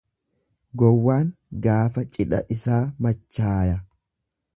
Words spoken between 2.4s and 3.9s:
isaa machaaya.